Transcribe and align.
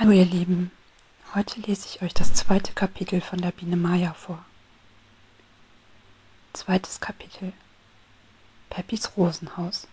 Hallo 0.00 0.12
ihr 0.12 0.26
Lieben, 0.26 0.70
heute 1.34 1.58
lese 1.60 1.86
ich 1.86 2.02
euch 2.02 2.14
das 2.14 2.32
zweite 2.32 2.72
Kapitel 2.72 3.20
von 3.20 3.40
der 3.40 3.50
Biene 3.50 3.76
Maya 3.76 4.14
vor. 4.14 4.44
Zweites 6.52 7.00
Kapitel 7.00 7.52
Peppis 8.70 9.16
Rosenhaus 9.16 9.88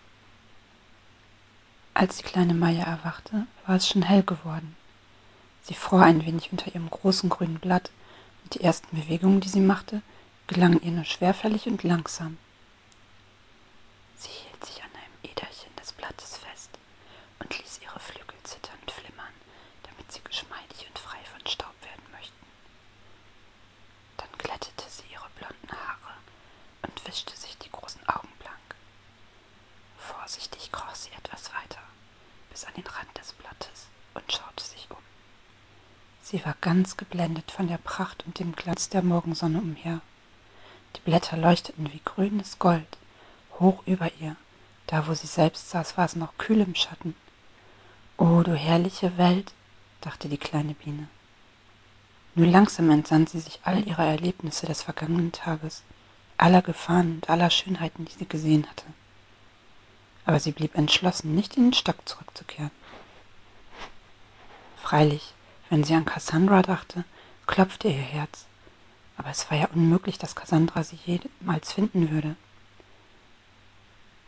Als 1.95 2.17
die 2.17 2.23
kleine 2.23 2.53
Maya 2.53 2.83
erwachte, 2.83 3.47
war 3.65 3.77
es 3.77 3.87
schon 3.87 4.03
hell 4.03 4.21
geworden. 4.21 4.75
Sie 5.63 5.73
fror 5.73 6.03
ein 6.03 6.23
wenig 6.23 6.51
unter 6.51 6.67
ihrem 6.67 6.89
großen 6.89 7.29
grünen 7.29 7.57
Blatt, 7.59 7.89
und 8.43 8.53
die 8.53 8.61
ersten 8.61 8.95
Bewegungen, 8.95 9.41
die 9.41 9.49
sie 9.49 9.59
machte, 9.59 10.03
gelangen 10.45 10.81
ihr 10.83 10.91
nur 10.91 11.05
schwerfällig 11.05 11.65
und 11.65 11.81
langsam. 11.81 12.37
Sie 14.17 14.29
hielt 14.29 14.63
sich 14.63 14.83
an 14.83 14.89
einem 14.93 15.31
Äderchen 15.31 15.75
des 15.81 15.93
Blattes 15.93 16.37
fest 16.37 16.69
und 17.39 17.57
ließ 17.57 17.79
ihre 17.83 17.99
Flügel 17.99 18.35
zittern 18.43 18.77
und 18.81 18.91
flimmern, 18.91 19.33
damit 19.83 20.11
sie 20.11 20.21
geschmeidig 20.23 20.87
und 20.87 20.99
frei 20.99 21.17
von 21.25 21.45
Staub 21.47 21.73
werden 21.81 22.05
möchten. 22.11 22.45
Dann 24.17 24.29
glättete 24.37 24.89
sie 24.89 25.05
ihre 25.11 25.29
blonden 25.37 25.71
Haare 25.71 26.13
und 26.83 27.07
wischte 27.07 27.35
sich 27.35 27.57
die 27.57 27.71
großen 27.71 28.07
Augen 28.07 28.31
blank. 28.39 28.75
Vorsichtig 29.97 30.71
kroch 30.71 30.95
sie 30.95 31.11
etwas 31.11 31.51
weiter, 31.53 31.81
bis 32.49 32.65
an 32.65 32.73
den 32.75 32.87
Rand 32.87 33.17
des 33.17 33.33
Blattes 33.33 33.87
und 34.13 34.31
schaute 34.31 34.63
sich 34.63 34.87
um. 34.89 34.97
Sie 36.21 36.34
war 36.45 36.55
ganz 36.61 36.95
geblendet 36.95 37.51
von 37.51 37.67
der 37.67 37.79
Pracht 37.79 38.23
und 38.27 38.37
dem 38.37 38.55
Glanz 38.55 38.89
der 38.89 39.01
Morgensonne 39.01 39.57
umher. 39.57 40.01
Die 40.95 41.01
Blätter 41.01 41.37
leuchteten 41.37 41.91
wie 41.91 42.01
grünes 42.05 42.59
Gold. 42.59 42.97
Hoch 43.59 43.81
über 43.87 44.11
ihr, 44.19 44.35
da 44.85 45.07
wo 45.07 45.13
sie 45.15 45.27
selbst 45.27 45.71
saß, 45.71 45.97
war 45.97 46.05
es 46.05 46.15
noch 46.15 46.37
kühl 46.37 46.61
im 46.61 46.75
Schatten. 46.75 47.15
O 48.17 48.43
du 48.43 48.53
herrliche 48.53 49.17
Welt, 49.17 49.53
dachte 50.01 50.29
die 50.29 50.37
kleine 50.37 50.75
Biene. 50.75 51.07
Nur 52.35 52.47
langsam 52.47 52.91
entsann 52.91 53.25
sie 53.25 53.39
sich 53.39 53.59
all 53.63 53.87
ihrer 53.87 54.05
Erlebnisse 54.05 54.67
des 54.67 54.83
vergangenen 54.83 55.31
Tages, 55.31 55.81
aller 56.37 56.61
Gefahren 56.61 57.15
und 57.15 57.29
aller 57.29 57.49
Schönheiten, 57.49 58.05
die 58.05 58.13
sie 58.13 58.27
gesehen 58.27 58.67
hatte. 58.69 58.85
Aber 60.25 60.39
sie 60.39 60.51
blieb 60.51 60.75
entschlossen, 60.75 61.33
nicht 61.33 61.57
in 61.57 61.63
den 61.63 61.73
Stock 61.73 62.07
zurückzukehren. 62.07 62.71
Freilich, 64.77 65.34
wenn 65.75 65.83
sie 65.83 65.93
an 65.93 66.05
Cassandra 66.05 66.61
dachte, 66.61 67.03
klopfte 67.47 67.89
ihr 67.89 67.95
Herz. 67.95 68.45
Aber 69.17 69.29
es 69.29 69.51
war 69.51 69.57
ja 69.57 69.67
unmöglich, 69.73 70.17
dass 70.17 70.33
Cassandra 70.33 70.85
sie 70.85 70.97
jemals 71.05 71.73
finden 71.73 72.11
würde. 72.11 72.37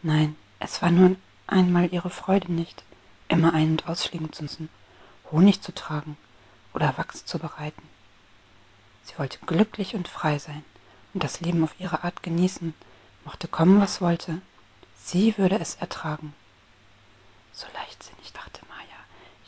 Nein, 0.04 0.36
es 0.60 0.82
war 0.82 0.92
nur 0.92 1.16
einmal 1.48 1.94
ihre 1.94 2.10
Freude 2.10 2.52
nicht, 2.52 2.84
immer 3.30 3.54
ein- 3.54 3.72
und 3.72 3.88
ausfliegen 3.88 4.34
zu 4.34 4.44
müssen, 4.44 4.68
Honig 5.32 5.62
zu 5.62 5.74
tragen 5.74 6.18
oder 6.74 6.98
Wachs 6.98 7.24
zu 7.24 7.40
bereiten. 7.40 7.84
Sie 9.06 9.18
wollte 9.18 9.40
glücklich 9.46 9.96
und 9.96 10.10
frei 10.10 10.40
sein 10.40 10.66
und 11.14 11.24
das 11.24 11.40
Leben 11.40 11.64
auf 11.64 11.80
ihre 11.80 12.04
Art 12.04 12.24
genießen, 12.24 12.74
mochte 13.24 13.48
kommen, 13.48 13.80
was 13.80 14.02
wollte. 14.02 14.42
Sie 15.02 15.38
würde 15.38 15.60
es 15.60 15.76
ertragen. 15.76 16.34
So 17.54 17.68
leichtsinnig 17.74 18.34
dachte 18.34 18.60
Maya, 18.68 19.00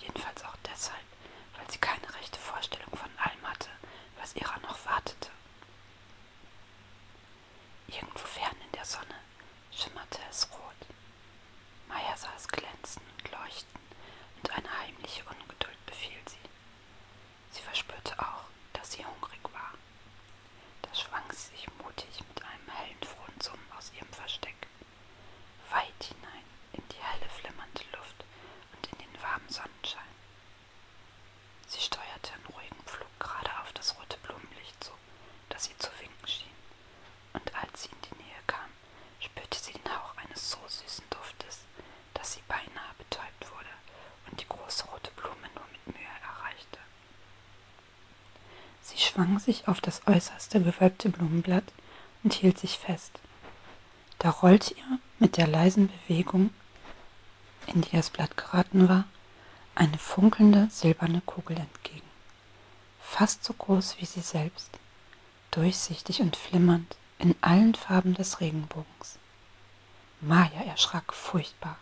jedenfalls 0.01 0.45
auch 0.45 0.55
deshalb, 0.65 0.95
weil 1.57 1.69
sie 1.69 1.77
keine 1.79 2.13
rechte 2.15 2.39
Vorstellung 2.39 2.95
von 2.95 3.09
allem 3.17 3.43
hatte, 3.51 3.69
was 4.19 4.35
ihrer 4.35 4.59
noch 4.61 4.77
wartete. 4.85 5.29
Irgendwo 7.87 8.19
fern 8.25 8.55
in 8.65 8.71
der 8.73 8.85
Sonne 8.85 9.15
schimmerte 9.71 10.19
es 10.29 10.47
rot. 10.51 10.81
Maya 11.87 12.15
sah 12.17 12.31
es 12.37 12.47
glänzen 12.47 13.01
und 13.17 13.31
leuchten, 13.31 13.79
und 14.37 14.51
eine 14.51 14.69
heimliche 14.79 15.23
Ungeduld 15.25 15.85
befiel 15.85 16.21
sie. 16.27 16.49
Sie 17.51 17.61
verspürte 17.61 18.17
auch, 18.19 18.45
dass 18.73 18.91
sie 18.93 19.05
hungrig 19.05 19.43
war. 19.53 19.73
Da 20.83 20.95
schwang 20.95 21.29
sie 21.31 21.49
sich 21.55 21.67
mutig 21.83 22.23
mit 22.27 22.43
einem 22.43 22.69
hellen, 22.77 23.03
frohen 23.03 23.41
Summen 23.41 23.71
aus 23.77 23.91
ihrem 23.95 24.11
Versteck, 24.13 24.67
weit 25.71 26.03
hinein 26.03 26.45
in 26.73 26.83
die 26.89 27.01
helle, 27.03 27.29
flimmernde 27.29 27.83
Luft 27.93 28.23
und 28.73 28.87
in 28.91 28.97
den 28.99 29.21
warmen 29.21 29.49
Sonnenschein. 29.49 30.13
Sie 31.67 31.79
steuerte 31.81 32.31
in 32.37 32.53
ruhigem 32.53 32.83
Flug 32.85 33.09
gerade 33.19 33.49
auf 33.61 33.71
das 33.73 33.95
rote 33.97 34.17
Blumenlicht 34.23 34.83
zu, 34.83 34.91
das 35.49 35.69
ihr 35.69 35.77
zu 35.79 35.89
winken 35.99 36.27
schien, 36.27 36.57
und 37.33 37.53
als 37.55 37.83
sie 37.83 37.89
in 37.89 38.01
die 38.09 38.23
Nähe 38.23 38.41
kam, 38.47 38.69
spürte 39.19 39.57
sie 39.59 39.73
den 39.73 39.89
Hauch 39.91 40.15
eines 40.17 40.51
so 40.51 40.57
süßen 40.67 41.05
Duftes, 41.09 41.59
dass 42.13 42.33
sie 42.33 42.41
beinahe 42.47 42.93
betäubt 42.97 43.51
wurde 43.51 43.73
und 44.29 44.39
die 44.41 44.47
große 44.47 44.85
rote 44.85 45.11
Blume 45.11 45.47
nur 45.55 45.65
mit 45.71 45.87
Mühe 45.95 46.07
erreichte. 46.21 46.79
Sie 48.81 48.97
schwang 49.19 49.37
sich 49.37 49.67
auf 49.67 49.81
das 49.81 50.07
äußerste 50.07 50.61
gewölbte 50.61 51.09
Blumenblatt 51.09 51.65
und 52.23 52.33
hielt 52.33 52.57
sich 52.57 52.77
fest. 52.77 53.19
Da 54.17 54.29
rollte 54.29 54.73
ihr 54.75 54.99
mit 55.19 55.35
der 55.35 55.45
leisen 55.45 55.89
Bewegung, 55.89 56.51
in 57.67 57.81
die 57.81 57.91
das 57.91 58.09
Blatt 58.09 58.37
geraten 58.37 58.87
war, 58.87 59.03
eine 59.75 59.97
funkelnde 59.97 60.69
silberne 60.71 61.21
Kugel 61.25 61.57
entgegen, 61.57 62.07
fast 63.01 63.43
so 63.43 63.51
groß 63.51 63.97
wie 63.99 64.05
sie 64.05 64.21
selbst, 64.21 64.69
durchsichtig 65.51 66.21
und 66.21 66.37
flimmernd 66.37 66.95
in 67.17 67.35
allen 67.41 67.75
Farben 67.75 68.13
des 68.13 68.39
Regenbogens. 68.39 69.17
Maja 70.21 70.61
erschrak 70.61 71.13
furchtbar, 71.13 71.77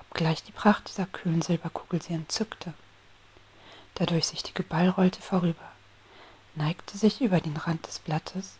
obgleich 0.00 0.42
die 0.42 0.52
Pracht 0.52 0.88
dieser 0.88 1.06
kühlen 1.06 1.42
Silberkugel 1.42 2.02
sie 2.02 2.14
entzückte. 2.14 2.74
Der 3.98 4.06
durchsichtige 4.06 4.64
Ball 4.64 4.88
rollte 4.88 5.22
vorüber, 5.22 5.70
neigte 6.54 6.96
sich 6.98 7.20
über 7.20 7.40
den 7.40 7.56
Rand 7.56 7.86
des 7.86 7.98
Blattes, 7.98 8.54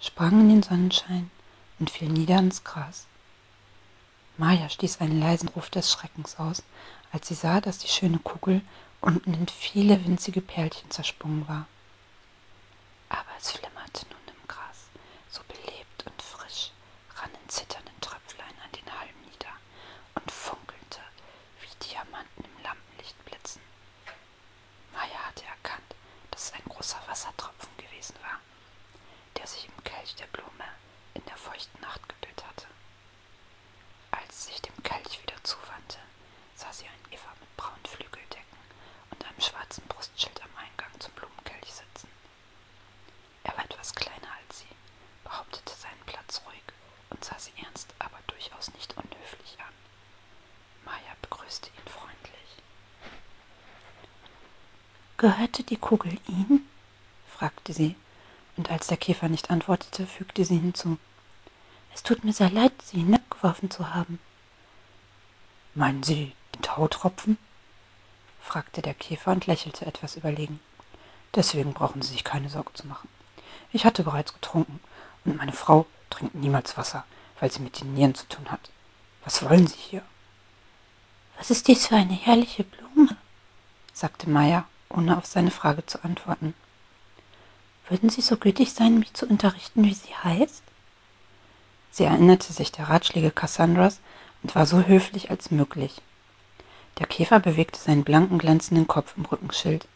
sprang 0.00 0.40
in 0.40 0.48
den 0.48 0.62
Sonnenschein 0.62 1.30
und 1.78 1.90
fiel 1.90 2.08
nieder 2.08 2.38
ins 2.38 2.64
Gras. 2.64 3.06
Maja 4.36 4.68
stieß 4.68 5.00
einen 5.00 5.20
leisen 5.20 5.48
Ruf 5.48 5.70
des 5.70 5.90
Schreckens 5.90 6.38
aus, 6.38 6.62
als 7.12 7.28
sie 7.28 7.34
sah, 7.34 7.60
dass 7.60 7.78
die 7.78 7.88
schöne 7.88 8.18
Kugel 8.18 8.60
unten 9.00 9.34
in 9.34 9.48
viele 9.48 10.04
winzige 10.04 10.40
Perlchen 10.40 10.90
zersprungen 10.90 11.46
war. 11.48 11.66
Aber 13.08 13.30
es 13.38 13.50
flimmerte 13.52 14.06
nun 14.10 14.34
im 14.36 14.48
Gras, 14.48 14.88
so 15.30 15.40
belebt 15.48 16.04
und 16.06 16.22
frisch, 16.22 16.70
rann 17.16 17.30
in 17.42 17.48
zitternden 17.48 18.00
Tröpflein 18.00 18.54
an 18.64 18.72
den 18.72 18.98
Halm 18.98 19.14
nieder 19.30 19.52
und 20.14 20.30
funkelte 20.30 21.00
wie 21.60 21.88
Diamanten 21.88 22.44
im 22.44 22.62
Lampenlicht 22.62 23.24
blitzen. 23.24 23.62
Maya 24.92 25.18
hatte 25.26 25.44
erkannt, 25.46 25.94
dass 26.30 26.44
es 26.46 26.52
ein 26.52 26.64
großer 26.68 27.00
Wassertropfen 27.06 27.76
gewesen 27.76 28.14
war, 28.22 28.38
der 29.36 29.46
sich 29.46 29.66
im 29.66 29.84
Kelch 29.84 30.14
der 30.16 30.26
Blume 30.26 30.64
in 31.14 31.24
der 31.26 31.36
feuchten 31.36 31.80
Nacht 31.80 32.06
gebildet 32.08 32.44
hatte. 32.46 32.66
Als 34.10 34.44
sie 34.44 34.52
sich 34.52 34.62
dem 34.62 34.82
Kelch 34.82 35.20
wieder 35.22 35.36
zuwandte, 35.44 35.98
sah 36.54 36.72
sie 36.72 36.86
einen 36.86 37.12
Eva 37.12 37.30
mit 37.40 37.56
braunen 37.56 37.84
Flügeldecken 37.86 38.58
und 39.10 39.24
einem 39.24 39.40
schwarzen 39.40 39.86
Brustschild 39.88 40.40
am 40.42 40.50
Eingang 40.56 40.90
zum 41.00 41.12
Blumenkelch 41.14 41.72
sitzen. 41.72 42.08
Er 43.44 43.56
war 43.56 43.64
etwas 43.64 43.94
kleiner 43.94 44.28
als 44.42 44.60
sie, 44.60 44.74
behauptete 45.24 45.72
seinen 45.74 46.04
Platz 46.06 46.42
ruhig 46.46 46.62
und 47.10 47.24
sah 47.24 47.38
sie 47.38 47.52
ernst, 47.62 47.94
aber 47.98 48.18
durchaus 48.26 48.72
nicht 48.74 48.96
unhöflich 48.96 49.58
an. 49.60 49.74
Maya 50.84 51.16
begrüßte 51.22 51.68
ihn 51.68 51.88
freundlich. 51.90 52.62
Gehörte 55.28 55.62
die 55.62 55.76
Kugel 55.76 56.18
Ihnen? 56.26 56.66
fragte 57.28 57.74
sie, 57.74 57.96
und 58.56 58.70
als 58.70 58.86
der 58.86 58.96
Käfer 58.96 59.28
nicht 59.28 59.50
antwortete, 59.50 60.06
fügte 60.06 60.42
sie 60.42 60.56
hinzu. 60.56 60.96
Es 61.92 62.02
tut 62.02 62.24
mir 62.24 62.32
sehr 62.32 62.48
leid, 62.48 62.72
Sie 62.82 63.00
hinabgeworfen 63.00 63.70
zu 63.70 63.94
haben. 63.94 64.20
Meinen 65.74 66.02
Sie 66.02 66.32
den 66.54 66.62
Tautropfen? 66.62 67.36
fragte 68.40 68.80
der 68.80 68.94
Käfer 68.94 69.32
und 69.32 69.46
lächelte 69.46 69.84
etwas 69.84 70.16
überlegen. 70.16 70.60
Deswegen 71.34 71.74
brauchen 71.74 72.00
Sie 72.00 72.12
sich 72.12 72.24
keine 72.24 72.48
Sorge 72.48 72.72
zu 72.72 72.86
machen. 72.86 73.10
Ich 73.70 73.84
hatte 73.84 74.04
bereits 74.04 74.32
getrunken, 74.32 74.80
und 75.26 75.36
meine 75.36 75.52
Frau 75.52 75.84
trinkt 76.08 76.36
niemals 76.36 76.78
Wasser, 76.78 77.04
weil 77.38 77.52
sie 77.52 77.60
mit 77.60 77.82
den 77.82 77.92
Nieren 77.92 78.14
zu 78.14 78.26
tun 78.28 78.50
hat. 78.50 78.70
Was 79.24 79.42
wollen 79.42 79.66
Sie 79.66 79.76
hier? 79.76 80.02
Was 81.36 81.50
ist 81.50 81.68
dies 81.68 81.86
für 81.88 81.96
eine 81.96 82.14
herrliche 82.14 82.64
Blume? 82.64 83.14
sagte 83.92 84.30
Maya, 84.30 84.66
ohne 84.90 85.16
auf 85.16 85.26
seine 85.26 85.50
Frage 85.50 85.84
zu 85.86 86.02
antworten. 86.04 86.54
Würden 87.88 88.10
Sie 88.10 88.20
so 88.20 88.36
gütig 88.36 88.72
sein, 88.72 88.98
mich 88.98 89.14
zu 89.14 89.26
unterrichten, 89.26 89.84
wie 89.84 89.94
sie 89.94 90.14
heißt? 90.14 90.62
Sie 91.90 92.04
erinnerte 92.04 92.52
sich 92.52 92.70
der 92.70 92.88
Ratschläge 92.88 93.30
Cassandras 93.30 94.00
und 94.42 94.54
war 94.54 94.66
so 94.66 94.82
höflich 94.82 95.30
als 95.30 95.50
möglich. 95.50 96.02
Der 96.98 97.06
Käfer 97.06 97.40
bewegte 97.40 97.78
seinen 97.78 98.04
blanken, 98.04 98.38
glänzenden 98.38 98.86
Kopf 98.86 99.14
im 99.16 99.24
Rückenschild. 99.24 99.86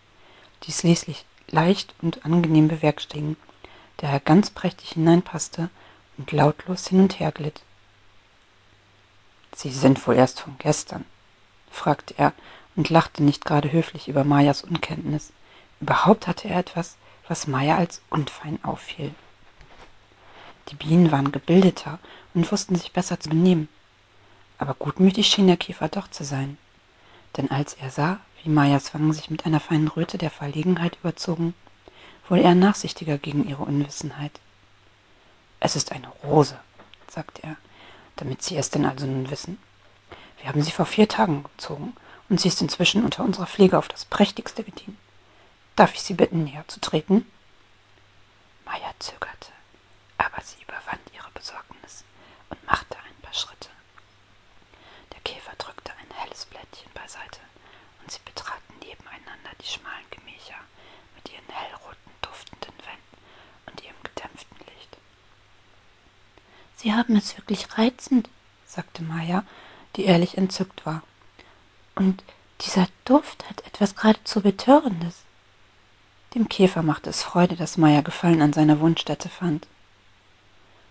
Dies 0.63 0.83
ließ 0.83 1.03
sich 1.03 1.25
leicht 1.49 1.95
und 2.01 2.25
angenehm 2.25 2.69
bewerkstelligen, 2.69 3.37
da 3.99 4.09
er 4.09 4.21
ganz 4.21 4.51
prächtig 4.51 4.93
hineinpasste 4.93 5.69
und 6.17 6.33
lautlos 6.33 6.89
hin 6.89 7.01
und 7.01 7.21
her 7.21 7.33
glitt. 7.33 7.61
Sie 9.55 9.71
sind 9.71 10.05
wohl 10.07 10.15
erst 10.15 10.41
von 10.41 10.57
gestern, 10.59 11.05
fragte 11.71 12.15
er 12.17 12.33
und 12.77 12.91
lachte 12.91 13.23
nicht 13.23 13.45
gerade 13.45 13.73
höflich 13.73 14.09
über 14.09 14.25
Mayas 14.25 14.63
Unkenntnis. 14.63 15.33
Überhaupt 15.81 16.27
hatte 16.27 16.49
er 16.49 16.59
etwas, 16.61 16.97
was 17.29 17.47
Maya 17.47 17.77
als 17.77 18.01
unfein 18.11 18.59
auffiel. 18.63 19.15
Die 20.69 20.77
Bienen 20.77 21.13
waren 21.13 21.33
gebildeter 21.33 21.99
und 22.35 22.51
wussten 22.51 22.77
sich 22.77 22.93
besser 22.93 23.21
zu 23.21 23.29
benehmen. 23.29 23.69
Aber 24.59 24.75
gutmütig 24.75 25.27
schien 25.27 25.49
der 25.49 25.57
Käfer 25.57 25.89
doch 25.89 26.09
zu 26.09 26.25
sein. 26.25 26.57
Denn 27.37 27.51
als 27.51 27.75
er 27.75 27.91
sah, 27.91 28.21
wie 28.43 28.51
Mayas 28.51 28.95
Wangen 28.95 29.13
sich 29.13 29.31
mit 29.31 29.45
einer 29.45 29.61
feinen 29.61 29.89
Röte 29.89 30.19
der 30.19 30.31
Verlegenheit 30.31 30.97
überzogen, 31.01 31.55
wurde 32.29 32.43
er 32.43 32.55
nachsichtiger 32.55 33.19
gegen 33.19 33.49
ihre 33.49 33.63
Unwissenheit. 33.63 34.41
Es 35.61 35.77
ist 35.77 35.93
eine 35.93 36.09
Rose, 36.25 36.59
sagte 37.09 37.43
er, 37.43 37.57
damit 38.17 38.43
Sie 38.43 38.57
es 38.57 38.71
denn 38.71 38.85
also 38.85 39.07
nun 39.07 39.31
wissen. 39.31 39.59
Wir 40.41 40.49
haben 40.49 40.63
sie 40.63 40.73
vor 40.73 40.87
vier 40.87 41.09
Tagen 41.09 41.45
gezogen 41.45 41.95
und 42.33 42.41
sie 42.41 42.49
ist 42.49 42.63
inzwischen 42.63 43.05
unter 43.05 43.25
unserer 43.25 43.47
Pflege 43.47 43.77
auf 43.77 43.89
das 43.89 44.07
prächtigste 44.07 44.65
gediehen. 44.65 44.97
Darf 45.77 45.93
ich 45.93 46.01
Sie 46.01 46.15
bitten, 46.15 46.45
näher 46.45 46.67
zu 46.67 46.81
treten? 46.81 47.31
Maya 48.65 48.91
zögerte, 49.01 49.53
aber 50.17 50.41
sie 50.43 50.63
überwand 50.63 51.03
ihre 51.13 51.31
Besorgnis 51.35 52.05
und 52.49 52.65
machte 52.65 52.97
ein 52.97 53.21
paar 53.21 53.35
Schritte. 53.35 53.69
Der 55.13 55.21
Käfer 55.21 55.53
drückte 55.59 55.93
ein 55.93 56.17
helles 56.17 56.47
Blättchen 56.47 56.91
beiseite 56.95 57.41
und 58.01 58.11
sie 58.11 58.21
betraten 58.25 58.79
nebeneinander 58.81 59.51
die 59.61 59.69
schmalen 59.69 60.09
Gemächer 60.11 60.57
mit 61.15 61.31
ihren 61.31 61.55
hellroten, 61.55 62.13
duftenden 62.23 62.79
Wänden 62.79 63.19
und 63.67 63.85
ihrem 63.85 64.03
gedämpften 64.05 64.57
Licht. 64.75 64.97
Sie 66.77 66.95
haben 66.95 67.15
es 67.15 67.37
wirklich 67.37 67.77
reizend, 67.77 68.31
sagte 68.67 69.03
Maya, 69.03 69.45
die 69.97 70.07
ehrlich 70.07 70.39
entzückt 70.39 70.87
war. 70.87 71.03
Und 72.03 72.25
dieser 72.63 72.89
Duft 73.05 73.49
hat 73.49 73.65
etwas 73.65 73.95
geradezu 73.95 74.41
Betörendes. 74.41 75.19
Dem 76.35 76.49
Käfer 76.49 76.83
machte 76.83 77.11
es 77.11 77.23
Freude, 77.23 77.55
dass 77.55 77.77
Meier 77.77 78.03
Gefallen 78.03 78.43
an 78.43 78.53
seiner 78.53 78.81
Wunschstätte 78.81 79.29
fand. 79.29 79.69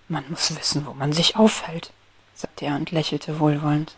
Man 0.08 0.24
muss 0.30 0.56
wissen, 0.56 0.86
wo 0.86 0.94
man 0.94 1.12
sich 1.12 1.36
aufhält, 1.36 1.92
sagte 2.34 2.64
er 2.64 2.76
und 2.78 2.92
lächelte 2.92 3.42
wohlwollend. 3.42 3.94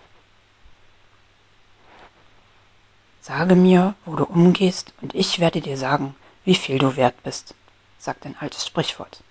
Sage 3.21 3.53
mir, 3.53 3.93
wo 4.05 4.15
du 4.15 4.23
umgehst, 4.23 4.91
und 5.01 5.13
ich 5.13 5.37
werde 5.39 5.61
dir 5.61 5.77
sagen, 5.77 6.15
wie 6.45 6.55
viel 6.55 6.79
du 6.79 6.95
wert 6.95 7.21
bist, 7.21 7.53
sagte 7.99 8.27
ein 8.27 8.37
altes 8.39 8.65
Sprichwort. 8.65 9.21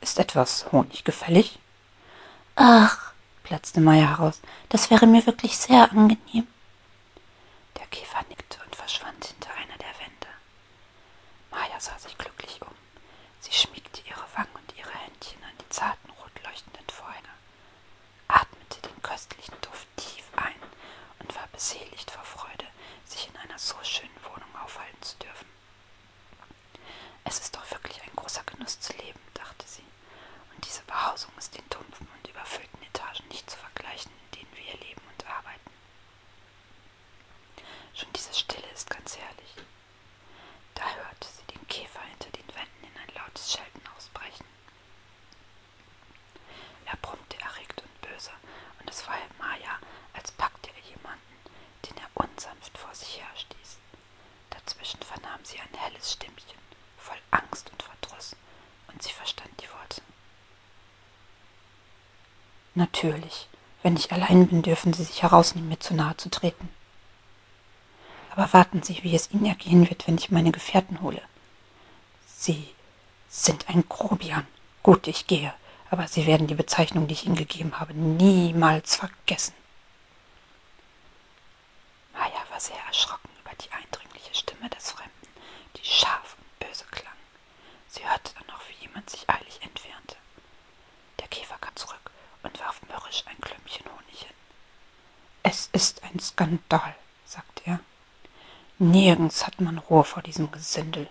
Ist 0.00 0.18
etwas 0.18 0.72
Honig 0.72 1.04
gefällig? 1.04 1.58
Ach, 2.54 3.12
platzte 3.42 3.82
Meier 3.82 4.08
heraus, 4.08 4.40
das 4.70 4.88
wäre 4.88 5.06
mir 5.06 5.26
wirklich 5.26 5.58
sehr 5.58 5.92
angenehm. 5.92 6.46
Der 7.78 7.86
Käfer 7.88 8.24
nickte 8.28 8.58
und 8.64 8.74
verschwand 8.74 9.24
hinter 9.24 9.50
einer 9.54 9.76
der 9.78 9.94
Wände. 10.00 10.28
Maya 11.50 11.78
sah 11.78 11.98
sich 11.98 12.16
glücklich 12.18 12.60
um. 12.62 12.74
Sie 13.40 13.52
schmiegte 13.52 14.00
ihre 14.08 14.24
Wangen 14.34 14.54
und 14.54 14.76
ihre 14.76 14.90
Händchen 14.90 15.42
an 15.44 15.56
die 15.60 15.68
zarten, 15.68 16.10
rot 16.10 16.32
leuchtenden 16.44 16.88
Vorhänge, 16.88 17.28
atmete 18.28 18.80
den 18.80 19.02
köstlichen 19.02 19.54
Duft 19.60 19.86
tief 19.96 20.24
ein 20.36 20.56
und 21.20 21.34
war 21.36 21.46
beseligt 21.52 22.10
vor 22.10 22.24
Freude, 22.24 22.66
sich 23.04 23.28
in 23.28 23.36
einer 23.36 23.58
so 23.58 23.76
schönen 23.82 24.18
Wohnung 24.24 24.50
aufhalten 24.64 25.02
zu 25.02 25.16
dürfen. 25.18 25.46
Es 27.24 27.38
ist 27.38 27.54
doch 27.54 27.70
wirklich 27.70 28.02
ein 28.02 28.16
großer 28.16 28.42
Genuss 28.44 28.80
zu 28.80 28.92
leben, 28.94 29.20
dachte 29.34 29.66
sie, 29.68 29.84
und 30.54 30.64
diese 30.64 30.82
Behausung 30.82 31.30
ist 31.38 31.54
den 31.56 31.68
dumpfen 31.70 32.08
und 32.16 32.30
überfüllten 32.30 32.82
Etagen 32.82 33.28
nicht 33.28 33.48
zu 33.50 33.58
vergleichen, 33.58 34.10
in 34.10 34.40
denen 34.40 34.52
wir 34.56 34.62
hier 34.62 34.80
leben 34.80 35.02
und 35.12 35.26
arbeiten. 35.28 35.70
Schon 37.94 38.12
diese 38.12 38.34
Stille 38.34 38.66
ist 38.74 38.90
ganz 38.90 39.16
herrlich. 39.16 39.54
Da 40.74 40.84
hörte 40.84 41.26
sie 41.26 41.54
den 41.54 41.66
Käfer 41.68 42.02
hinter 42.02 42.30
den 42.30 42.46
Wänden 42.54 42.84
in 42.84 43.00
ein 43.00 43.14
lautes 43.14 43.52
Schelten 43.52 43.82
ausbrechen. 43.96 44.44
Er 46.84 46.96
brummte 46.96 47.40
erregt 47.40 47.82
und 47.82 48.00
böse, 48.02 48.32
und 48.80 48.90
es 48.90 49.06
war 49.08 49.16
Maya, 49.38 49.78
als 50.12 50.30
packte 50.32 50.70
er 50.70 50.90
jemanden, 50.90 51.36
den 51.88 51.96
er 51.96 52.10
unsanft 52.14 52.76
vor 52.76 52.94
sich 52.94 53.18
her 53.18 53.34
stieß. 53.34 53.78
Dazwischen 54.50 55.00
vernahm 55.02 55.42
sie 55.44 55.58
ein 55.58 55.78
helles 55.78 56.12
Stimmchen, 56.12 56.58
voll 56.98 57.18
Angst 57.56 57.70
und 57.72 57.82
Verdruss, 57.82 58.36
und 58.88 59.02
sie 59.02 59.12
verstand 59.12 59.50
die 59.62 59.68
Worte. 59.70 60.02
Natürlich, 62.74 63.48
wenn 63.82 63.96
ich 63.96 64.12
allein 64.12 64.46
bin, 64.46 64.60
dürfen 64.60 64.92
Sie 64.92 65.04
sich 65.04 65.22
herausnehmen, 65.22 65.70
mir 65.70 65.80
zu 65.80 65.94
nahe 65.94 66.14
zu 66.18 66.28
treten. 66.28 66.68
Aber 68.30 68.52
warten 68.52 68.82
Sie, 68.82 69.02
wie 69.02 69.14
es 69.14 69.30
Ihnen 69.30 69.46
ergehen 69.46 69.88
wird, 69.88 70.06
wenn 70.06 70.18
ich 70.18 70.30
meine 70.30 70.52
Gefährten 70.52 71.00
hole. 71.00 71.22
Sie 72.26 72.68
sind 73.30 73.70
ein 73.70 73.88
Grobian. 73.88 74.46
Gut, 74.82 75.06
ich 75.06 75.26
gehe, 75.26 75.54
aber 75.90 76.08
Sie 76.08 76.26
werden 76.26 76.46
die 76.48 76.54
Bezeichnung, 76.54 77.06
die 77.06 77.14
ich 77.14 77.24
Ihnen 77.24 77.36
gegeben 77.36 77.80
habe, 77.80 77.94
niemals 77.94 78.96
vergessen. 78.96 79.54
Maya 82.12 82.44
war 82.50 82.60
sehr 82.60 82.76
erschrocken 82.86 83.30
über 83.40 83.54
die 83.54 83.72
eindringliche 83.72 84.34
Stimme 84.34 84.68
des 84.68 84.90
Fremden, 84.90 85.28
die 85.76 85.84
scharf 85.84 86.36
und 86.38 86.68
böse 86.68 86.84
klang. 86.90 87.16
Sie 87.96 88.06
hörte 88.06 88.34
dann 88.34 88.46
noch, 88.48 88.60
wie 88.68 88.84
jemand 88.86 89.08
sich 89.08 89.28
eilig 89.28 89.58
entfernte. 89.62 90.16
Der 91.18 91.28
Käfer 91.28 91.56
kam 91.58 91.74
zurück 91.76 92.10
und 92.42 92.58
warf 92.60 92.82
mürrisch 92.82 93.24
ein 93.26 93.40
Klümpchen 93.40 93.86
Honig 93.86 94.18
hin. 94.20 94.36
Es 95.42 95.70
ist 95.72 96.02
ein 96.02 96.18
Skandal, 96.36 96.94
sagte 97.24 97.62
er. 97.64 97.80
Nirgends 98.78 99.46
hat 99.46 99.58
man 99.58 99.78
Ruhe 99.78 100.04
vor 100.04 100.22
diesem 100.22 100.52
Gesindel. 100.52 101.08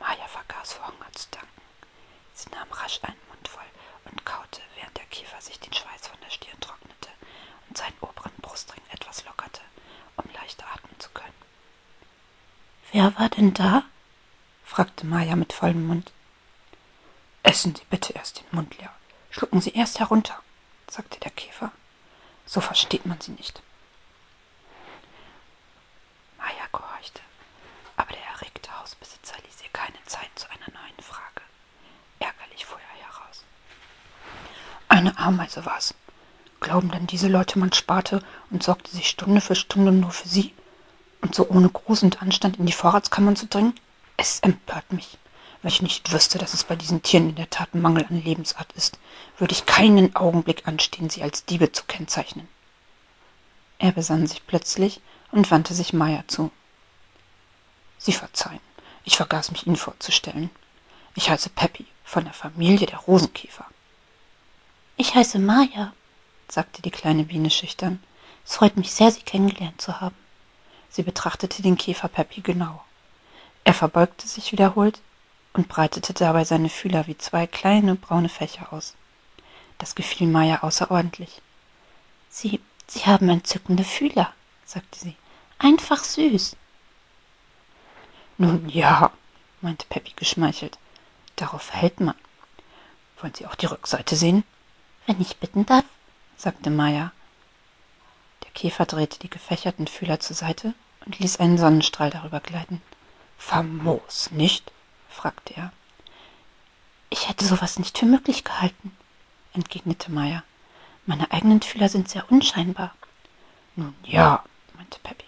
Maja 0.00 0.26
vergaß 0.26 0.72
vor 0.72 0.88
Hunger 0.88 1.12
zu 1.12 1.28
danken. 1.30 1.62
Sie 2.34 2.50
nahm 2.50 2.66
rasch 2.72 2.98
einen 3.04 3.20
Mund 3.28 3.46
voll 3.46 3.62
und 4.06 4.24
kaute, 4.24 4.62
während 4.74 4.96
der 4.96 5.04
Käfer 5.04 5.40
sich 5.40 5.60
den 5.60 5.72
Schweiß 5.72 6.08
von 6.08 6.18
der 6.24 6.30
Stirn 6.30 6.58
trocknete 6.58 7.08
und 7.68 7.78
seinen 7.78 7.96
oberen 8.00 8.32
Brustring 8.42 8.82
etwas 8.90 9.24
lockerte, 9.24 9.60
um 10.16 10.24
leichter 10.34 10.66
atmen 10.74 10.98
zu 10.98 11.10
können. 11.10 11.32
Wer 12.90 13.16
war 13.16 13.28
denn 13.28 13.54
da? 13.54 13.84
fragte 14.64 15.06
Maja 15.06 15.36
mit 15.36 15.52
vollem 15.52 15.86
Mund. 15.86 16.10
Essen 17.44 17.76
Sie 17.76 17.84
bitte 17.88 18.12
erst 18.12 18.40
den 18.40 18.46
Mund 18.50 18.76
leer. 18.78 18.92
Schlucken 19.30 19.60
Sie 19.60 19.70
erst 19.70 20.00
herunter, 20.00 20.42
sagte 20.90 21.20
der 21.20 21.30
Käfer. 21.30 21.70
So 22.48 22.62
versteht 22.62 23.04
man 23.04 23.20
sie 23.20 23.32
nicht. 23.32 23.60
Maya 26.38 26.66
gehorchte, 26.72 27.20
aber 27.96 28.10
der 28.12 28.24
erregte 28.24 28.70
Hausbesitzer 28.80 29.34
ließ 29.44 29.62
ihr 29.62 29.70
keine 29.74 30.02
Zeit 30.06 30.30
zu 30.34 30.48
einer 30.48 30.72
neuen 30.72 30.98
Frage. 31.02 31.42
Ärgerlich 32.18 32.64
fuhr 32.64 32.78
er 32.80 33.06
heraus. 33.06 33.44
Eine 34.88 35.18
Ameise 35.18 35.66
war's. 35.66 35.94
Glauben 36.60 36.90
denn 36.90 37.06
diese 37.06 37.28
Leute, 37.28 37.58
man 37.58 37.74
sparte 37.74 38.22
und 38.50 38.62
sorgte 38.62 38.90
sich 38.90 39.10
Stunde 39.10 39.42
für 39.42 39.54
Stunde 39.54 39.92
nur 39.92 40.10
für 40.10 40.26
sie? 40.26 40.54
Und 41.20 41.34
so 41.34 41.46
ohne 41.50 41.68
Gruß 41.68 42.02
und 42.02 42.22
Anstand 42.22 42.58
in 42.58 42.64
die 42.64 42.72
Vorratskammern 42.72 43.36
zu 43.36 43.46
dringen? 43.46 43.78
Es 44.16 44.40
empört 44.40 44.90
mich. 44.90 45.18
Wenn 45.62 45.70
ich 45.70 45.82
nicht 45.82 46.12
wüsste, 46.12 46.38
dass 46.38 46.54
es 46.54 46.64
bei 46.64 46.76
diesen 46.76 47.02
Tieren 47.02 47.30
in 47.30 47.34
der 47.34 47.50
Tat 47.50 47.74
Mangel 47.74 48.06
an 48.06 48.22
Lebensart 48.22 48.72
ist, 48.72 48.98
würde 49.38 49.52
ich 49.52 49.66
keinen 49.66 50.14
Augenblick 50.14 50.68
anstehen, 50.68 51.10
sie 51.10 51.22
als 51.22 51.44
Diebe 51.44 51.72
zu 51.72 51.84
kennzeichnen. 51.84 52.48
Er 53.78 53.92
besann 53.92 54.26
sich 54.26 54.46
plötzlich 54.46 55.00
und 55.32 55.50
wandte 55.50 55.74
sich 55.74 55.92
Meier 55.92 56.26
zu. 56.28 56.50
Sie 57.98 58.12
verzeihen, 58.12 58.60
ich 59.04 59.16
vergaß 59.16 59.50
mich 59.50 59.66
Ihnen 59.66 59.76
vorzustellen. 59.76 60.50
Ich 61.14 61.30
heiße 61.30 61.50
Peppy 61.50 61.86
von 62.04 62.24
der 62.24 62.32
Familie 62.32 62.86
der 62.86 62.98
Rosenkäfer. 62.98 63.66
Ich 64.96 65.14
heiße 65.14 65.38
Maya, 65.38 65.92
sagte 66.48 66.82
die 66.82 66.90
kleine 66.90 67.24
Biene 67.24 67.50
schüchtern. 67.50 68.02
Es 68.44 68.56
freut 68.56 68.76
mich 68.76 68.92
sehr, 68.92 69.10
Sie 69.10 69.22
kennengelernt 69.22 69.80
zu 69.80 70.00
haben. 70.00 70.16
Sie 70.90 71.02
betrachtete 71.02 71.62
den 71.62 71.76
Käfer 71.76 72.08
Peppy 72.08 72.40
genau. 72.40 72.84
Er 73.64 73.74
verbeugte 73.74 74.26
sich 74.26 74.52
wiederholt 74.52 75.00
und 75.58 75.66
breitete 75.66 76.14
dabei 76.14 76.44
seine 76.44 76.68
Fühler 76.68 77.08
wie 77.08 77.18
zwei 77.18 77.48
kleine 77.48 77.96
braune 77.96 78.28
Fächer 78.28 78.72
aus. 78.72 78.94
Das 79.78 79.96
gefiel 79.96 80.28
Maya 80.28 80.62
außerordentlich. 80.62 81.42
Sie, 82.30 82.60
Sie 82.86 83.00
haben 83.06 83.28
entzückende 83.28 83.82
Fühler, 83.82 84.32
sagte 84.64 85.00
sie. 85.00 85.16
Einfach 85.58 86.04
süß. 86.04 86.54
Nun 88.38 88.68
ja, 88.68 89.10
meinte 89.60 89.84
Peppy 89.88 90.12
geschmeichelt. 90.14 90.78
Darauf 91.34 91.72
hält 91.72 91.98
man. 91.98 92.14
Wollen 93.20 93.34
Sie 93.34 93.46
auch 93.46 93.56
die 93.56 93.66
Rückseite 93.66 94.14
sehen? 94.14 94.44
Wenn 95.06 95.20
ich 95.20 95.38
bitten 95.38 95.66
darf, 95.66 95.84
sagte 96.36 96.70
Maya. 96.70 97.10
Der 98.44 98.52
Käfer 98.52 98.86
drehte 98.86 99.18
die 99.18 99.30
gefächerten 99.30 99.88
Fühler 99.88 100.20
zur 100.20 100.36
Seite 100.36 100.72
und 101.04 101.18
ließ 101.18 101.40
einen 101.40 101.58
Sonnenstrahl 101.58 102.10
darüber 102.10 102.38
gleiten. 102.38 102.80
Famos, 103.38 104.30
nicht? 104.30 104.70
Fragte 105.18 105.54
er. 105.56 105.72
Ich 107.10 107.28
hätte 107.28 107.44
sowas 107.44 107.78
nicht 107.78 107.98
für 107.98 108.06
möglich 108.06 108.44
gehalten, 108.44 108.96
entgegnete 109.52 110.12
Maya. 110.12 110.44
Meine 111.06 111.32
eigenen 111.32 111.60
Fühler 111.60 111.88
sind 111.88 112.08
sehr 112.08 112.30
unscheinbar. 112.30 112.94
Nun 113.74 113.94
ja, 114.04 114.44
meinte 114.76 115.00
Peppy. 115.02 115.24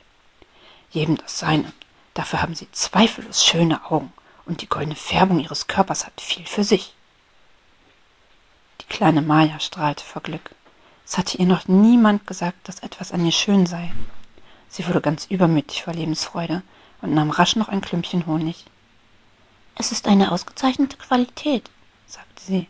jedem 0.91 1.17
das 1.17 1.41
seine. 1.41 1.73
Dafür 2.15 2.41
haben 2.41 2.55
sie 2.55 2.71
zweifellos 2.71 3.45
schöne 3.45 3.91
Augen, 3.91 4.13
und 4.45 4.63
die 4.63 4.69
goldene 4.69 4.95
Färbung 4.97 5.41
ihres 5.41 5.67
Körpers 5.67 6.07
hat 6.07 6.21
viel 6.21 6.47
für 6.47 6.65
sich. 6.65 6.95
Die 8.81 8.87
kleine 8.87 9.23
Maja 9.23 9.59
strahlte 9.59 10.05
vor 10.05 10.23
Glück. 10.23 10.51
Es 11.05 11.19
hatte 11.19 11.39
ihr 11.39 11.47
noch 11.47 11.67
niemand 11.67 12.27
gesagt, 12.29 12.69
dass 12.69 12.81
etwas 12.81 13.11
an 13.11 13.25
ihr 13.25 13.33
schön 13.33 13.67
sei. 13.67 13.93
Sie 14.69 14.87
wurde 14.87 15.01
ganz 15.01 15.27
übermütig 15.27 15.83
vor 15.83 15.95
Lebensfreude 15.95 16.63
und 17.03 17.13
nahm 17.13 17.31
rasch 17.31 17.57
noch 17.57 17.69
ein 17.69 17.81
Klümpchen 17.81 18.27
Honig. 18.27 18.65
Es 19.77 19.93
ist 19.93 20.07
eine 20.07 20.33
ausgezeichnete 20.33 20.97
Qualität, 20.97 21.71
sagte 22.07 22.43
sie. 22.43 22.69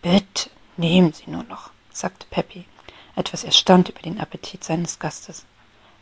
Bitte, 0.00 0.50
nehmen 0.76 1.12
Sie 1.12 1.30
nur 1.30 1.44
noch, 1.44 1.70
sagte 1.92 2.26
Peppy, 2.30 2.64
etwas 3.14 3.44
erstaunt 3.44 3.88
über 3.88 4.00
den 4.00 4.20
Appetit 4.20 4.64
seines 4.64 4.98
Gastes. 4.98 5.44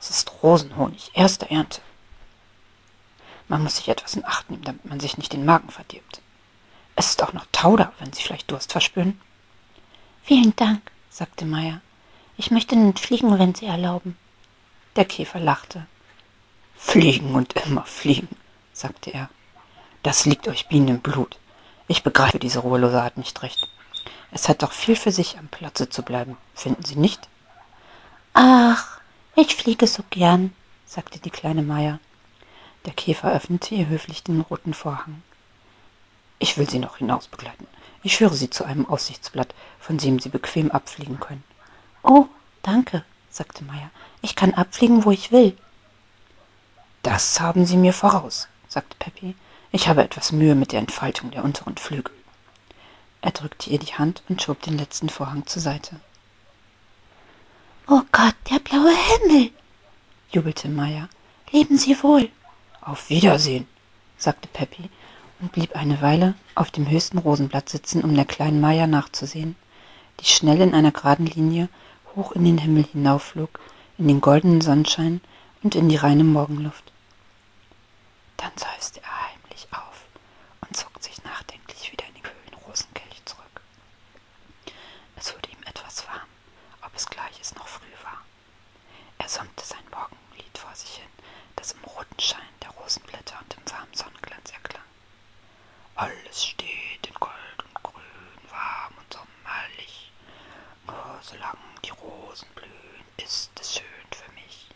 Es 0.01 0.09
ist 0.09 0.43
Rosenhonig, 0.43 1.11
erste 1.15 1.51
Ernte. 1.51 1.83
Man 3.49 3.63
muss 3.63 3.77
sich 3.77 3.89
etwas 3.89 4.15
in 4.15 4.25
Acht 4.25 4.49
nehmen, 4.51 4.65
damit 4.65 4.85
man 4.85 5.01
sich 5.01 5.19
nicht 5.19 5.33
den 5.33 5.45
Magen 5.45 5.71
verdirbt. 5.71 6.23
Es 6.97 7.11
ist 7.11 7.23
auch 7.23 7.33
noch 7.33 7.47
Tauder, 7.53 7.93
wenn 7.99 8.13
Sie 8.13 8.23
vielleicht 8.23 8.51
Durst 8.51 8.73
verspüren. 8.73 9.21
Vielen 10.23 10.55
Dank, 10.57 10.81
sagte 11.11 11.45
Meier. 11.45 11.81
Ich 12.37 12.51
möchte 12.51 12.77
nicht 12.77 13.01
fliegen, 13.01 13.39
wenn 13.39 13.55
Sie 13.55 13.67
erlauben. 13.67 14.17
Der 14.97 15.05
Käfer 15.05 15.41
lachte. 15.41 15.87
Fliegen 16.77 17.35
und 17.35 17.53
immer 17.67 17.85
fliegen, 17.85 18.29
sagte 18.73 19.11
er. 19.11 19.29
Das 20.03 20.25
liegt 20.25 20.49
euch 20.49 20.69
Bienen 20.69 20.89
im 20.89 21.01
Blut. 21.01 21.39
Ich 21.89 22.03
begreife 22.03 22.39
diese 22.39 22.61
ruhelose 22.61 23.03
Art 23.03 23.19
nicht 23.19 23.43
recht. 23.43 23.69
Es 24.31 24.49
hat 24.49 24.63
doch 24.63 24.73
viel 24.73 24.97
für 24.97 25.13
sich, 25.13 25.39
am 25.39 25.49
Platze 25.49 25.91
zu 25.91 26.03
bleiben, 26.03 26.37
finden 26.55 26.85
Sie 26.85 26.97
nicht? 26.97 27.29
Ach, 28.33 29.01
ich 29.35 29.57
fliege 29.57 29.87
so 29.87 30.05
gern, 30.09 30.55
sagte 30.87 31.19
die 31.19 31.31
kleine 31.31 31.63
Meier. 31.63 31.99
Der 32.87 32.93
Käfer 32.95 33.33
öffnete 33.33 33.75
ihr 33.75 33.89
höflich 33.89 34.23
den 34.23 34.41
roten 34.41 34.73
Vorhang. 34.73 35.23
Ich 36.39 36.57
will 36.57 36.71
Sie 36.71 36.79
noch 36.79 36.97
hinaus 36.97 37.27
begleiten. 37.27 37.67
Ich 38.03 38.17
führe 38.17 38.35
Sie 38.35 38.49
zu 38.49 38.65
einem 38.65 38.87
Aussichtsblatt, 38.87 39.55
von 39.79 39.99
dem 39.99 40.19
Sie 40.21 40.31
bequem 40.31 40.71
abfliegen 40.71 41.21
können. 41.21 41.45
Oh, 42.03 42.27
danke, 42.63 43.05
sagte 43.31 43.65
Meier. 43.65 43.91
Ich 44.23 44.37
kann 44.37 44.55
abfliegen, 44.55 45.05
wo 45.05 45.11
ich 45.11 45.33
will. 45.33 45.57
Das 47.03 47.41
haben 47.41 47.67
Sie 47.67 47.77
mir 47.77 47.93
voraus, 47.93 48.49
sagte 48.69 48.97
Peppy. 48.99 49.35
Ich 49.73 49.89
habe 49.89 50.03
etwas 50.03 50.33
Mühe 50.33 50.55
mit 50.55 50.73
der 50.73 50.81
Entfaltung 50.81 51.31
der 51.31 51.45
unteren 51.45 51.77
Flügel. 51.77 52.15
Er 53.23 53.31
drückte 53.31 53.71
ihr 53.71 53.79
die 53.79 53.95
Hand 53.95 54.23
und 54.29 54.43
schob 54.43 54.63
den 54.63 54.79
letzten 54.79 55.09
Vorhang 55.09 55.47
zur 55.47 55.63
Seite. 55.63 56.01
Oh 57.87 58.03
Gott, 58.13 58.35
der 58.51 58.59
blaue 58.59 58.95
Himmel! 58.95 59.51
jubelte 60.31 60.69
Meier. 60.69 61.09
Leben 61.51 61.77
Sie 61.77 62.03
wohl! 62.03 62.31
Auf 62.81 63.11
Wiedersehen, 63.11 63.67
sagte 64.17 64.49
Peppy 64.49 64.91
und 65.41 65.53
blieb 65.53 65.77
eine 65.77 66.01
Weile 66.01 66.35
auf 66.55 66.71
dem 66.71 66.89
höchsten 66.89 67.19
Rosenblatt 67.19 67.69
sitzen, 67.69 68.03
um 68.03 68.15
der 68.15 68.25
kleinen 68.25 68.61
Maya 68.61 68.87
nachzusehen, 68.87 69.57
die 70.21 70.27
schnell 70.27 70.61
in 70.61 70.75
einer 70.75 70.93
geraden 70.93 71.27
Linie 71.27 71.69
hoch 72.15 72.33
in 72.33 72.45
den 72.45 72.59
Himmel 72.59 72.85
hinaufflog, 72.85 73.61
in 73.99 74.09
den 74.09 74.21
goldenen 74.21 74.61
Sonnenschein 74.61 75.21
und 75.63 75.75
in 75.75 75.89
die 75.89 75.97
reine 75.97 76.25
Morgenluft. 76.25 76.93
Dann 78.37 78.53
seufzte 78.57 79.01
er 79.03 79.29
heimlich 79.31 79.69
auf 79.73 80.05
und 80.63 80.77
zog 80.77 80.91
sich 81.03 81.23
nachdenklich 81.25 81.93
wieder 81.93 82.07
in 82.09 82.15
den 82.15 82.23
kühlen 82.23 82.55
Rosenkelch 82.67 83.23
zurück. 83.25 83.61
Es 85.17 85.35
wurde 85.35 85.51
ihm 85.51 85.63
etwas 85.67 86.07
warm, 86.09 86.29
ob 86.83 86.95
es 86.97 87.07
gleich 87.07 87.39
es 87.41 87.55
noch 87.55 87.69
früh 87.69 87.93
war. 88.03 88.19
Er 89.19 89.29
summte 89.29 89.65
sein 89.65 89.85
Morgenlied 89.91 90.59
vor 90.59 90.75
sich 90.75 90.97
hin, 90.97 91.11
das 91.57 91.73
im 91.73 91.85
roten 91.85 92.19
Schein 92.19 92.41
Rosenblätter 92.91 93.39
und 93.41 93.55
im 93.55 93.73
warmen 93.73 93.95
Sonnenglanz 93.95 94.51
erklang. 94.51 94.83
Alles 95.95 96.45
steht 96.45 97.07
in 97.07 97.15
Gold 97.21 97.65
und 97.65 97.83
Grün, 97.85 98.51
warm 98.51 98.95
und 98.99 99.13
sommerlich. 99.13 100.11
Nur 100.87 101.20
solange 101.31 101.59
die 101.85 101.91
Rosen 101.91 102.49
blühen, 102.55 103.05
ist 103.17 103.51
es 103.61 103.75
schön 103.75 103.85
für 104.11 104.33
mich. 104.33 104.67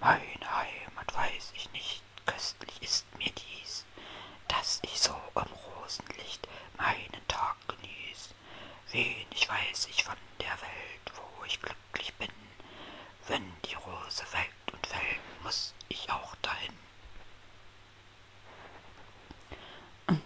Meine 0.00 0.56
Heimat 0.56 1.14
weiß 1.14 1.52
ich 1.54 1.70
nicht, 1.72 2.02
köstlich 2.26 2.82
ist 2.82 3.06
mir 3.16 3.30
dies, 3.30 3.84
dass 4.48 4.80
ich 4.82 4.98
so 4.98 5.14
im 5.36 5.52
Rosenlicht 5.52 6.48
meinen 6.76 7.28
Tag 7.28 7.56
genieß. 7.68 8.34
Wenig 8.90 9.48
weiß 9.48 9.88
ich 9.90 10.02
von 10.02 10.16
der 10.40 10.50
Welt, 10.60 11.12
wo 11.14 11.44
ich 11.44 11.60
glücklich 11.60 12.12
bin. 12.14 12.28
Wenn 13.28 13.44
die 13.64 13.74
Rose 13.74 14.24
welkt 14.32 14.72
und 14.72 14.86
fällt, 14.86 15.42
muss 15.44 15.74
ich 15.88 16.10
auch 16.10 16.34
dahin. 16.42 16.72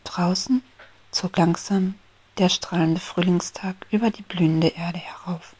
Draußen 0.04 0.62
zog 1.10 1.36
langsam 1.36 1.98
der 2.38 2.48
strahlende 2.48 3.00
Frühlingstag 3.00 3.76
über 3.90 4.10
die 4.10 4.22
blühende 4.22 4.68
Erde 4.68 4.98
herauf. 4.98 5.54